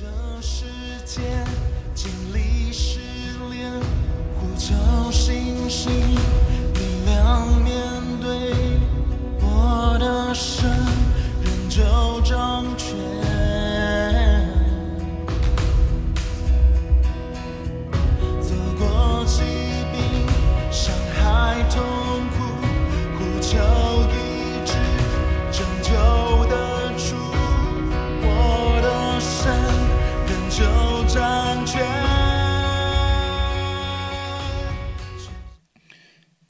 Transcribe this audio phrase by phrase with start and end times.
[0.00, 0.06] 这
[0.40, 0.64] 世
[1.04, 1.22] 界
[1.92, 3.00] 经历失
[3.50, 3.68] 恋，
[4.38, 5.90] 呼叫星星，
[6.72, 7.57] 你亮。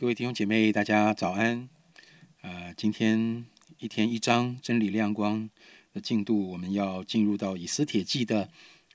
[0.09, 1.69] 各位弟兄姐妹，大家早安。
[2.41, 3.45] 呃、今天
[3.79, 5.51] 一天一章真理亮光
[5.93, 8.49] 的进度，我们要进入到以斯帖记的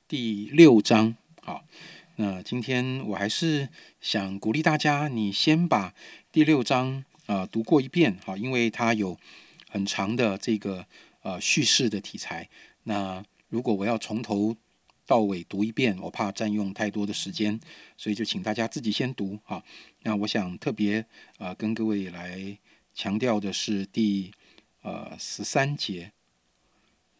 [0.08, 1.16] 第六章。
[1.44, 1.66] 好，
[2.16, 3.70] 那今天我还是
[4.02, 5.94] 想鼓励大家，你先把
[6.32, 9.16] 第六章啊、读过一遍，好，因为它有
[9.70, 10.88] 很长的这个
[11.22, 12.50] 呃叙事的题材。
[12.86, 14.58] 那如果我要从头
[15.06, 17.60] 到尾读一遍，我怕占用太多的时间，
[17.98, 19.64] 所以就请大家自己先读哈。
[20.04, 21.06] 那我想特别
[21.38, 22.58] 呃跟各位来
[22.94, 24.32] 强调的是第
[24.82, 26.12] 呃十三节、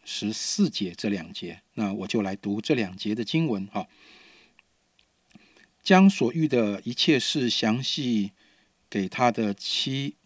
[0.04, 3.86] 十四节这两节，那我就来读这两节的经文哈。
[5.82, 8.32] 将所遇的一切事详细
[8.88, 10.16] 给他的妻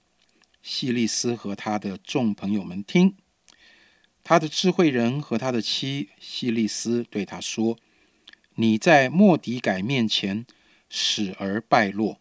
[0.63, 3.17] 细利斯和他的众朋友们听。
[4.29, 7.79] 他的智慧人和他的妻希利斯对他说
[8.57, 10.45] ：“你在莫迪改面前
[10.91, 12.21] 死而败落。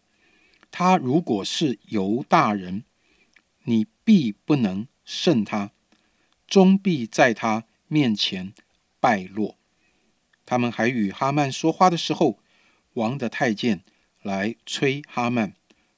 [0.70, 2.84] 他如果是犹大人，
[3.64, 5.72] 你必不能胜他，
[6.46, 8.54] 终必在他面前
[8.98, 9.58] 败落。”
[10.46, 12.38] 他们还与哈曼说话的时候，
[12.94, 13.84] 王的太监
[14.22, 15.52] 来催哈曼，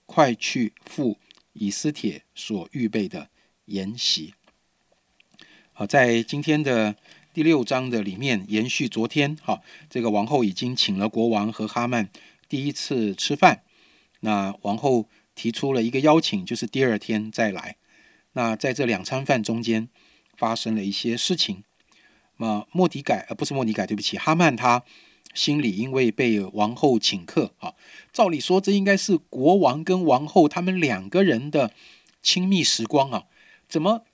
[0.06, 1.20] 快去赴
[1.52, 3.30] 以斯帖所预备的
[3.66, 4.34] 筵席。
[5.80, 6.94] 好，在今天的
[7.32, 12.10] 第六章的里面，延续昨天，哈，这个王后已经请了国王和哈曼
[12.50, 13.62] 第一次吃饭。
[14.20, 17.76] 那王后提出了一个邀请，就是第二天再来。
[18.34, 19.88] 那在这两餐饭中间，
[20.36, 21.64] 发生了一些事情。
[22.36, 24.82] 那莫迪改，呃，不是莫迪改，对不起，哈曼他
[25.32, 27.72] 心里因为被王后请客，啊，
[28.12, 31.72] 照理说这应该是国王跟王后他们两个人的
[32.22, 33.24] 亲密时光啊，
[33.66, 34.04] 怎么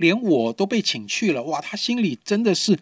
[0.00, 1.42] 连我都被请去了？
[1.42, 2.78] 哇，他心里真的是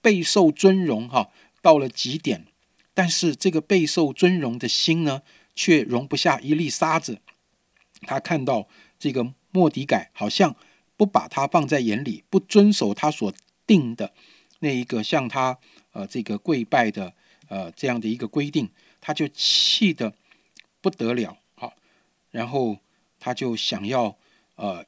[0.00, 1.30] 备受尊荣哈、
[1.60, 2.46] 到了极点。
[2.94, 5.22] 但是这个备受尊荣的心呢，
[5.56, 7.18] 却容不下一粒沙子。
[8.02, 10.54] 他看到这个莫迪改好像
[10.96, 13.32] 不把他放在眼里，不遵守他所
[13.66, 14.12] 定的
[14.60, 15.58] 那一个向他
[15.90, 17.12] 呃这个跪拜的
[17.48, 20.14] 呃这样的一个规定，他就气得
[20.80, 21.74] 不得了，好，
[22.30, 22.78] 然后
[23.18, 24.16] 他就想要
[24.54, 24.84] 呃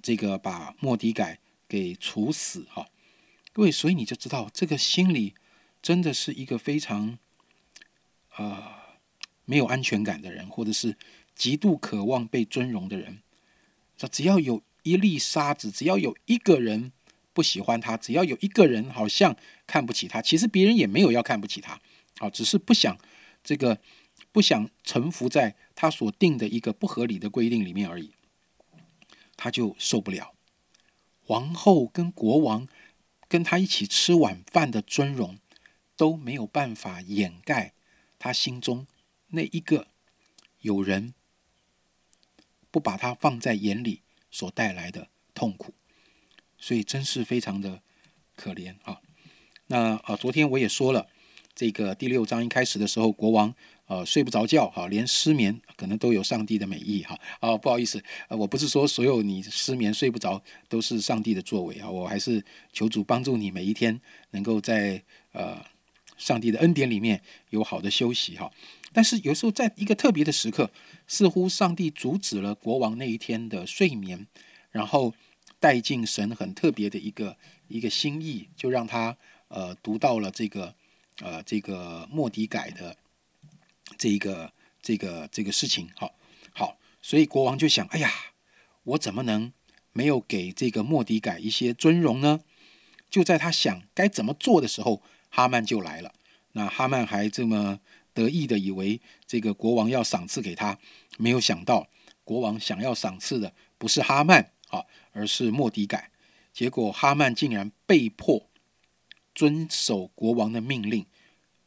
[0.00, 1.38] 这个把莫迪改
[1.68, 2.88] 给处死哈。
[3.52, 5.34] 各位，所以你就知道这个心里
[5.82, 7.18] 真的是一个非常
[8.36, 8.62] 呃
[9.44, 10.96] 没有安全感的人，或者是
[11.34, 13.18] 极度渴望被尊荣的人。
[14.12, 16.92] 只要有一粒沙子，只要有一个人
[17.32, 21.80] 不喜欢他，只要有一个人好像看不起他，其实别人也没有要看不起他，
[22.18, 22.96] 啊，只是不想
[23.42, 23.80] 这个
[24.30, 28.12] 不想臣服在他所定的一个不合理的规定里面而已，
[29.38, 30.34] 他就受不了。
[31.28, 32.68] 王后跟国王
[33.28, 35.38] 跟他一起吃晚饭的尊荣
[35.96, 37.72] 都没有办法掩盖
[38.18, 38.86] 他心中
[39.28, 39.88] 那一个
[40.60, 41.14] 有人
[42.70, 45.72] 不把他放在眼里所带来的痛苦，
[46.58, 47.82] 所以真是非常的
[48.34, 49.00] 可怜啊。
[49.68, 51.08] 那啊，昨天我也说了，
[51.54, 53.54] 这个第六章一开始的时候，国王
[53.88, 57.18] 呃睡不着觉哈，连失眠可能都有上帝的美意哈。
[57.40, 64.00] 啊，不好意思，我不是说所有你失眠睡不着都是上帝的作为啊，我还是求主帮助你每一天
[64.30, 65.60] 能够在呃
[66.16, 68.50] 上帝的恩典里面有好的休息哈。
[68.92, 70.70] 但是有时候在一个特别的时刻，
[71.06, 74.26] 似乎上帝阻止了国王那一天的睡眠，
[74.70, 75.14] 然后
[75.60, 77.36] 带进神很特别的一个
[77.68, 79.16] 一个心意，就让他
[79.48, 80.74] 呃读到了这个
[81.20, 82.96] 呃这个莫迪改的
[83.98, 85.90] 这一个这个这个事情。
[85.96, 86.14] 好，
[86.52, 88.10] 好，所以国王就想，哎呀，
[88.84, 89.52] 我怎么能
[89.92, 92.40] 没有给这个莫迪改一些尊荣呢？
[93.10, 96.14] 就在他想该怎么做的时候，哈曼就来了。
[96.52, 97.80] 那哈曼还这么
[98.14, 100.78] 得意的以为这个国王要赏赐给他，
[101.18, 101.88] 没有想到
[102.24, 106.10] 国王想要赏赐的不是哈曼啊，而是莫迪改。
[106.52, 108.48] 结果哈曼竟然被迫
[109.34, 111.06] 遵守国王的命令，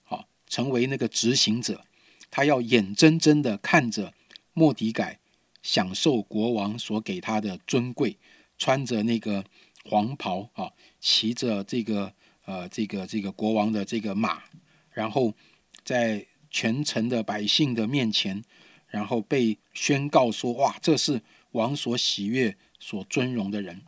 [0.03, 1.85] 好，成为那个执行者。
[2.31, 4.13] 他要眼睁睁的看着
[4.53, 5.19] 莫迪改
[5.61, 8.17] 享受国王所给他的尊贵，
[8.57, 9.45] 穿着那个
[9.83, 12.13] 黄袍啊，骑着这个
[12.45, 14.43] 呃这个这个国王的这个马，
[14.91, 15.35] 然后
[15.83, 18.43] 在全城的百姓的面前，
[18.87, 23.81] 然后被宣告说：哇，这是王所喜悦、所尊荣的人。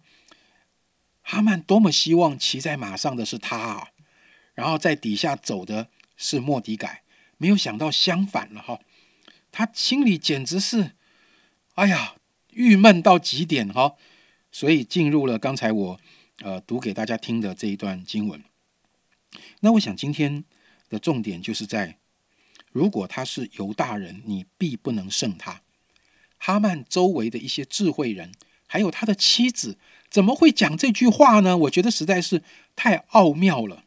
[1.22, 3.88] 哈曼多么希望骑在马上的是他啊，
[4.54, 5.88] 然后在底下走的
[6.18, 7.03] 是莫迪改，
[7.38, 8.80] 没有想到相反了哈，
[9.52, 10.92] 他心里简直是，
[11.76, 12.16] 哎呀，
[12.52, 13.96] 郁闷到极点哈，
[14.52, 16.00] 所以进入了刚才我
[16.42, 18.44] 呃读给大家听的这一段经文。
[19.62, 20.44] 那我想今天
[20.90, 21.98] 的重点就是在，
[22.72, 25.62] 如果他是犹大人，你必不能胜他。
[26.38, 28.32] 哈曼周围的一些智慧人，
[28.68, 29.78] 还有他的妻子。
[30.10, 31.58] 怎么会讲这句话呢？
[31.58, 32.44] 我觉得实在是
[32.76, 33.86] 太奥妙了。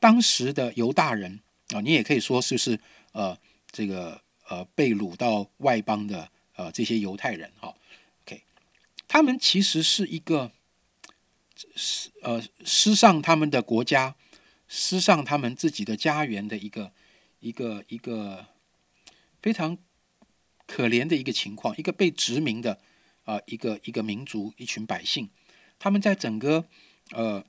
[0.00, 1.40] 当时的犹大人
[1.74, 2.78] 啊，你也可以说是是
[3.12, 3.38] 呃
[3.70, 7.74] 这个呃被掳到外邦的呃这些犹太人哈。
[8.24, 8.42] OK，
[9.06, 10.52] 他们其实是一个
[11.74, 14.16] 失呃失上他们的国家、
[14.66, 16.92] 失上他们自己的家园的一个
[17.40, 18.46] 一个一个
[19.42, 19.76] 非常
[20.66, 22.80] 可怜的一个情况，一个被殖民的。
[23.28, 25.28] 啊，一个一个民族，一群百姓，
[25.78, 26.66] 他们在整个
[27.10, 27.44] 呃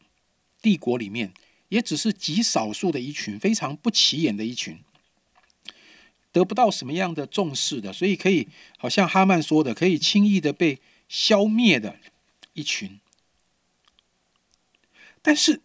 [0.61, 1.33] 帝国里面，
[1.69, 4.79] 也只是极少数的一群，非常不起眼的一群，
[6.31, 11.97] 得不到什么样的重视的，所以可以，好像哈曼说的，可以轻易的被消灭的
[12.53, 12.99] 一群。
[15.21, 15.61] 但是，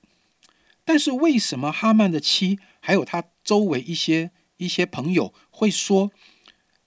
[0.85, 6.13] 但是为什么哈曼的妻还有他周围一些一些朋友会说，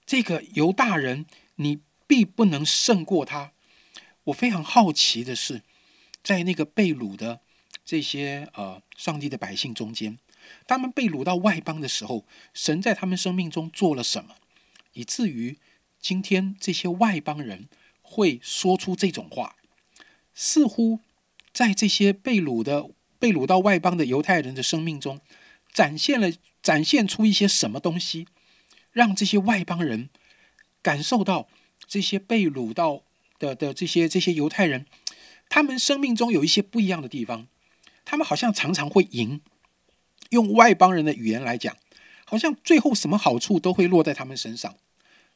[0.05, 1.25] 这个犹大人
[1.55, 1.79] 你？
[2.09, 3.51] 必不能胜过他。
[4.23, 5.61] 我非常好奇的是，
[6.23, 7.41] 在那个被掳的
[7.87, 10.19] 这些呃上帝的百姓中间，
[10.67, 14.35] 他们被掳到外邦的时候，神在他们生命中做了什么，
[14.91, 15.57] 以至于
[16.01, 17.69] 今天这些外邦人
[18.01, 19.55] 会说出这种话？
[20.33, 20.99] 似乎
[21.53, 25.21] 在这些被掳的被掳到外邦的犹太人的生命中，
[25.71, 26.29] 展现了
[26.61, 28.27] 展现出一些什么东西，
[28.91, 30.09] 让这些外邦人
[30.81, 31.47] 感受到。
[31.89, 33.03] 这些被掳到
[33.39, 34.85] 的的这些这些犹太人，
[35.47, 37.47] 他们生命中有一些不一样的地方，
[38.09, 39.41] 他们好像常常会赢。
[40.29, 41.75] 用外邦人的语言来讲，
[42.25, 44.77] 好像最后什么好处都会落在他们身上，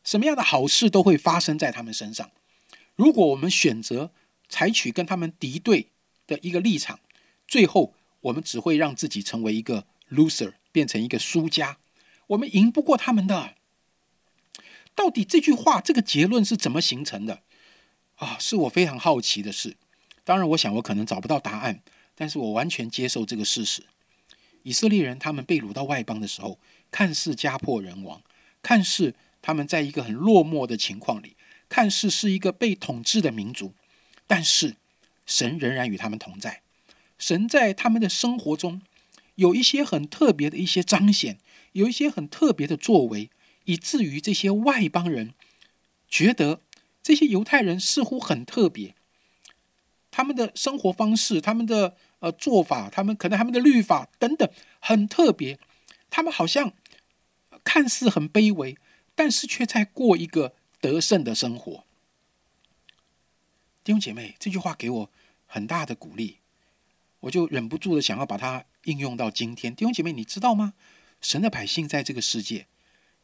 [0.06, 2.32] 什么样的好事都会发生在他们身上。
[2.96, 4.12] 如果我们选择
[4.48, 5.90] 采取跟他们敌对
[6.26, 7.02] 的一个立场，
[7.46, 11.78] 最后我们只会让自己成为一个 loser，变成一个输家。
[12.28, 13.56] 我们赢不过他们的。
[14.96, 17.42] 到底这句话这个结论是怎么形成的
[18.16, 18.38] 啊？
[18.40, 19.76] 是我非常好奇的事。
[20.24, 21.82] 当然，我想我可能找不到答案，
[22.16, 23.84] 但是我完全接受这个事实。
[24.64, 26.60] 以色列人他们被掳到外邦的时候，
[26.92, 28.22] 看似家破人亡，
[28.62, 31.36] 看似他们在一个很落寞的情况里，
[31.68, 33.74] 看似是一个被统治的民族，
[34.28, 34.76] 但是
[35.26, 36.62] 神仍然与他们同在。
[37.18, 38.82] 神在他们的生活中
[39.36, 41.40] 有一些很特别的一些彰显，
[41.72, 43.30] 有一些很特别的作为。
[43.66, 45.36] 以至于这些外邦人
[46.10, 46.62] 觉得
[47.04, 48.96] 这些犹太人似乎很特别，
[50.12, 54.48] 他们的生活方式、他们的呃做法、他们可能他们的律法等等
[54.80, 55.58] 很特别，
[56.10, 56.74] 他们好像
[57.64, 58.78] 看似很卑微，
[59.16, 61.86] 但是却在过一个得胜的生活。
[63.84, 65.10] 弟兄姐妹，这句话给我
[65.48, 66.38] 很大的鼓励，
[67.22, 69.74] 我就忍不住的想要把它应用到今天。
[69.74, 70.74] 弟兄姐妹，你知道吗？
[71.20, 72.68] 神的百姓在这个世界。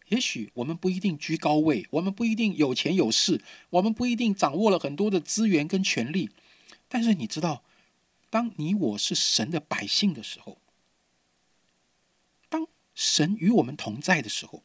[0.07, 3.41] 也许我们不一定居高位，我们不一定有钱有势，
[3.71, 6.29] 我们不一定掌握了很多的资源跟权力，
[6.87, 7.63] 但是你知道，
[8.29, 10.57] 当你我是神的百姓的时候，
[12.49, 14.63] 当神与我们同在的时候，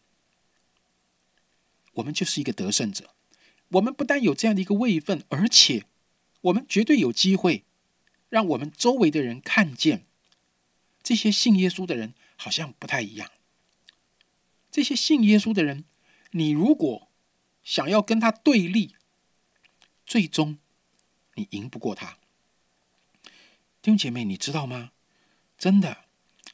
[1.95, 3.15] 我们就是一个得胜者。
[3.69, 5.87] 我们不但有这样的一个位分，而且
[6.43, 7.65] 我们绝对有机会，
[8.29, 10.05] 让我们周围的人看见，
[11.03, 13.31] 这些信耶稣的人好像不太一样。
[14.71, 15.85] 这些信耶稣的人，
[16.33, 17.09] 你如果
[17.65, 18.95] 想要跟他对立，
[20.05, 20.59] 最终
[21.35, 22.17] 你赢不过他。
[23.81, 24.93] 弟兄姐妹，你知道吗？
[25.59, 25.99] 真的，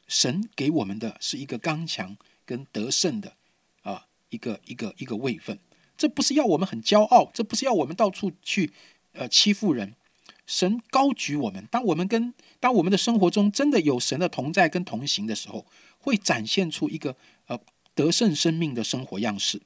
[0.07, 3.35] 神给我们的是一个刚强跟得胜的
[3.81, 5.59] 啊，一个一个一个位分。
[5.97, 8.71] 这不是要我们很骄傲，这不是要我们到处去
[9.13, 9.95] 呃欺负人。
[10.45, 15.65] 神高举我们，当我们跟当我们的生活中真的有神的同在跟同行的时候，
[15.99, 17.15] 会展现出一个
[17.47, 17.59] 呃。
[17.95, 19.61] 得胜生命的生活样式，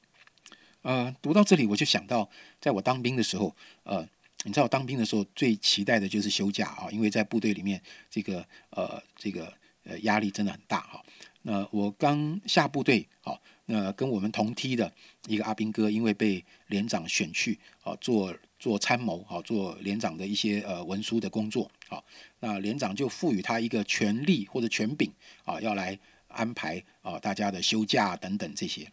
[0.82, 2.28] 呃，读到这里我就想到，
[2.60, 3.54] 在我当兵的时候，
[3.84, 4.08] 呃，
[4.44, 9.52] 你知道当兵的时候最期待的就是休假啊，因为在部队里面，这个呃，这个
[9.84, 11.02] 呃压力真的很大哈。
[11.42, 14.90] 那我刚下部队，啊，那跟我们同梯的
[15.26, 22.02] 一个阿兵哥，因为被连长选去啊做做参谋啊，做连长的一些呃文书的工作啊，
[22.40, 25.10] 那连长就赋予他一个权力或者权柄
[25.44, 25.98] 啊，要来
[26.28, 28.90] 安排啊大家的休假等等这些。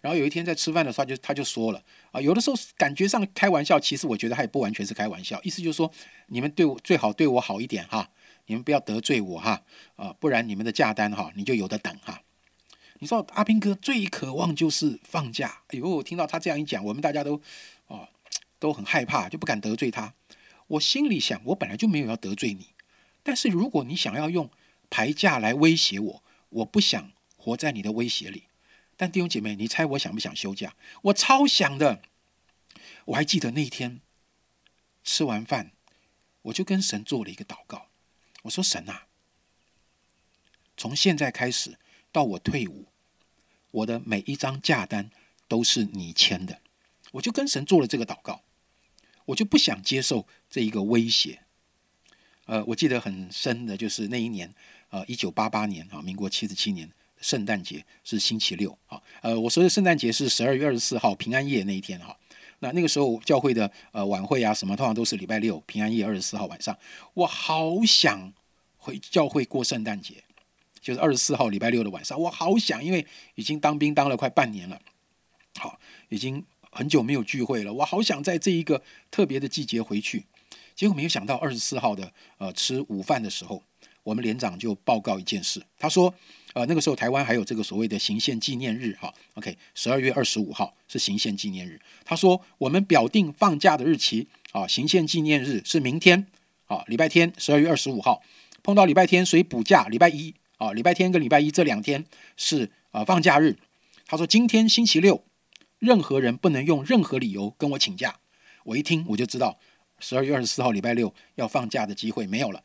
[0.00, 5.90] 然后有一天在吃饭的时候，就他就说了啊，有的时候感觉上开玩笑，其实我觉得他也不完全是开玩笑，意思就是说
[6.28, 8.10] 你们对我最好对我好一点哈，
[8.46, 9.62] 你们不要得罪我哈
[9.96, 12.22] 啊，不然你们的假单哈你就有的等哈。
[13.00, 17.40] 你知道阿兵哥最渴望就是放假，哎呦，听到他这样一讲，我们大家都
[17.86, 18.08] 啊
[18.58, 20.14] 都很害怕，就不敢得罪他。
[20.66, 22.74] 我心里想，我本来就没有要得罪你，
[23.22, 24.50] 但是如果你想要用
[24.90, 28.47] 排假来威胁我，我不想活在你的威胁里。
[28.98, 30.74] 但弟兄姐妹，你猜我想不想休假？
[31.02, 32.02] 我超想的。
[33.06, 34.00] 我还记得那一天
[35.04, 35.70] 吃完饭，
[36.42, 37.86] 我就跟神做了一个祷告。
[38.42, 39.06] 我说：“神啊，
[40.76, 41.78] 从现在开始
[42.10, 42.88] 到我退伍，
[43.70, 45.10] 我的每一张假单
[45.46, 46.60] 都是你签的。”
[47.12, 48.42] 我就跟神做了这个祷告。
[49.26, 51.44] 我就不想接受这一个威胁。
[52.46, 54.52] 呃，我记得很深的就是那一年，
[54.90, 56.90] 呃，一九八八年啊，民国七十七年。
[57.20, 62.16] 圣诞节是星期六啊，呃，我说的圣诞节是十二月二十四号平安夜那一天哈。
[62.60, 66.76] 那那个时候教会的呃晚会啊什么，通常都是礼拜六平安夜二十四号晚上。
[67.14, 68.32] 我好想
[68.76, 70.24] 回教会过圣诞节，
[70.80, 73.06] 就是二十四号礼拜六的晚上，我好想，因为
[73.36, 74.80] 已经当兵当了快半年了，
[75.56, 80.26] 好，已经很久没有聚会了，我好想在这一个特别的季节回去。
[80.74, 83.62] 结果没有想到二十四号的呃吃午饭的时候，
[84.02, 86.14] 我们连长就报告一件事，他说。
[86.58, 91.80] 呃，那个时候台湾还有这个所谓的行宪纪念日，哈，OK，十二月二十五号是行宪纪念日。
[92.04, 96.26] 他说我们表定放假的日期啊，行宪纪念日是明天，
[96.66, 98.20] 啊，礼拜天十二月二十五号，
[98.64, 102.04] 碰到礼拜天所以补假，礼拜一啊，礼拜天跟礼拜一这两天
[102.36, 103.56] 是啊放假日。
[104.04, 105.22] 他说今天星期六，
[105.78, 108.18] 任何人不能用任何理由跟我请假。
[108.64, 109.60] 我一听我就知道，
[110.00, 112.64] 十二月二十四号礼拜六要放假的机会没有了。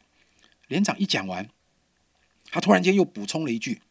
[0.68, 1.48] 连长一讲完。
[2.54, 3.82] 他突然间又补充了一句：“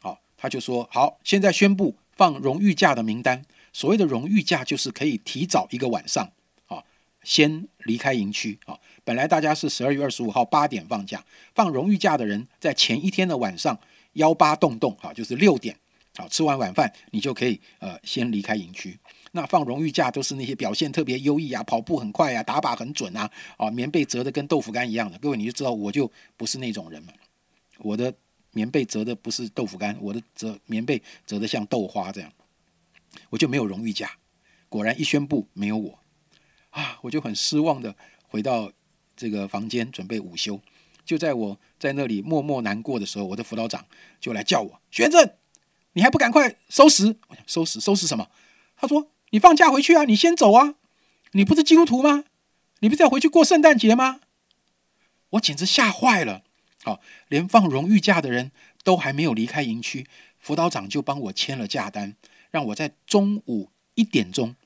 [0.00, 3.44] 好，他就说好，现在宣布放荣誉假的名单。
[3.70, 6.32] 所谓的荣誉假，就是可以提早一个晚上，
[6.68, 6.82] 啊，
[7.22, 8.58] 先离开营区。
[8.64, 11.22] 啊，本来大家是十二月二十五号八点放假，
[11.54, 13.78] 放荣誉假的人在前一天的晚上
[14.14, 15.76] 幺八洞洞，啊，就是六点，
[16.16, 18.98] 好，吃完晚饭你就可以呃先离开营区。
[19.32, 25.18] 那放荣誉假都是那些表现特别优异啊，跑步很快啊，打靶很准啊，啊，棉被折的跟豆腐干一样的。
[25.18, 27.12] 各位你就知道，我就不是那种人嘛。”
[27.78, 28.14] 我的
[28.52, 32.32] 棉被折的不是豆腐干，我的折棉被折的像豆花这样，
[33.30, 34.18] 我就没有荣誉假。
[34.68, 35.98] 果然一宣布没有我，
[36.70, 37.94] 啊，我就很失望的
[38.26, 38.72] 回到
[39.16, 40.60] 这个房间准备午休。
[41.04, 43.84] 就在我在那里默默难过的时候，我的辅导长
[44.20, 45.34] 就来叫我：“玄正，
[45.94, 47.16] 你还不赶快收拾？
[47.46, 48.30] 收拾收拾什么？”
[48.76, 50.76] 他说：“你放假回去啊，你先走啊，
[51.32, 52.24] 你不是基督徒吗？
[52.80, 54.20] 你不是要回去过圣诞节吗？”
[55.30, 56.44] 我简直吓坏了。
[56.84, 58.50] 好，连放荣誉假的人
[58.82, 60.06] 都还没有离开营区，
[60.38, 62.16] 辅导长就帮我签了假单，
[62.50, 64.56] 让我在中午一点钟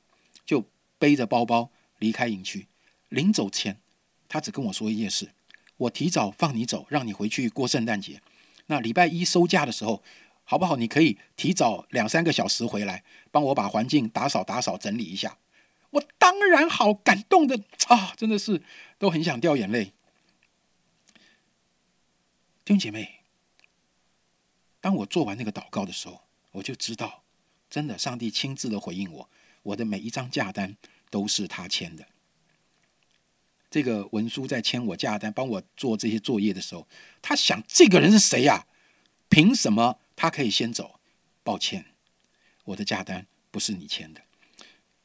[0.45, 0.65] 就
[0.99, 2.67] 背着包包离开营区。
[3.11, 3.79] 临走前，
[4.29, 5.31] 他只跟我说一件事：
[5.77, 8.21] 我提早放你走，让你回去过圣诞节。
[8.67, 10.03] 那礼拜一收假的时候，
[10.45, 10.77] 好不好？
[10.77, 15.37] 你可以提早两三个小时回来，帮我把环境打扫打扫，整理一下。
[15.91, 18.63] 我当然好感动的啊，真的是
[18.99, 19.93] 都很想掉眼泪。
[22.67, 23.21] 弟兄姐妹，
[24.81, 27.23] 当我做完那个祷告的时候，我就知道，
[27.71, 29.31] 真的，上帝亲自的回应我，
[29.63, 30.77] 我的每一张价单
[31.09, 32.09] 都是他签的。
[33.71, 36.89] 这个文书在签我价单、帮我做这些作业的时候，
[37.23, 38.67] 他想这个人是谁呀？
[39.29, 40.99] 凭什么他可以先走？
[41.45, 41.93] 抱歉，
[42.65, 44.23] 我的价单不是你签的。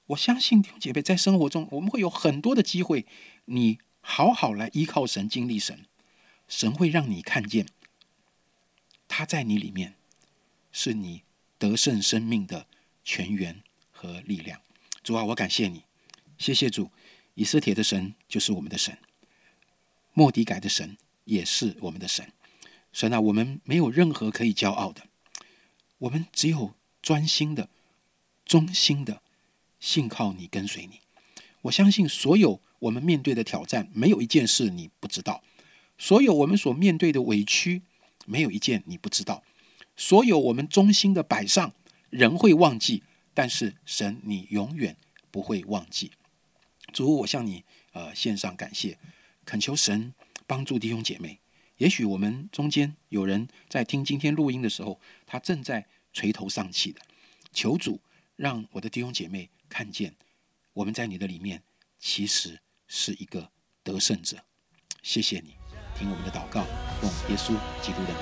[0.08, 3.06] 我相信弟兄姐妹在生活中，我们会有很多的机会，
[3.46, 5.86] 你好好来依靠神、经历神。
[6.51, 7.65] 神会让你看见，
[9.08, 9.96] 他在你里面，
[10.74, 11.24] 是你
[11.58, 12.67] 得胜生命的
[13.05, 14.60] 泉源和力量。
[15.01, 15.86] 主啊，我感谢你，
[16.38, 16.91] 谢谢主。
[17.36, 18.98] 以色列的神就是我们的神，
[20.12, 22.34] 莫迪改的神也是我们的神。
[22.91, 25.08] 神啊，我们没有任何可以骄傲的，
[26.00, 27.70] 我们只有专心的、
[28.43, 29.22] 忠心的
[29.79, 31.00] 信靠你、跟随你。
[31.62, 35.41] 我相信所有我们面对的挑战，没有一件事你不知道。
[36.01, 37.84] 所有我们所面对的委屈，
[38.25, 39.43] 没有一件你不知道；
[39.96, 41.75] 所有我们忠心的摆上，
[42.10, 43.03] 人会忘记，
[43.36, 44.98] 但是神你永远
[45.29, 46.10] 不会忘记。
[46.91, 48.98] 主，我向你呃献上感谢，
[49.46, 50.12] 恳求神
[50.48, 51.39] 帮助弟兄姐妹。
[51.77, 57.00] 也许我们中间有人在听今天录音的时候，他正在垂头丧气的，
[57.53, 58.01] 求主
[58.36, 60.15] 让我的弟兄姐妹看见，
[60.74, 61.62] 我们在你的里面
[62.00, 63.51] 其实是一个
[63.84, 64.43] 得胜者。
[65.03, 65.55] 谢谢你，
[66.01, 66.65] 听我们的祷告，
[67.00, 68.17] 奉耶稣基督的名。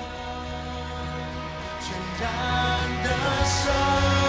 [1.80, 2.28] 全然
[3.02, 3.08] 的
[3.46, 4.19] 生